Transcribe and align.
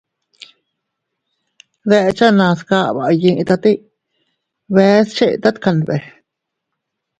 Dechenas 1.89 2.59
kaba 2.69 3.03
iyitate 3.13 3.71
bee 4.73 5.01
chetat 5.15 5.55
kanbe. 5.63 5.95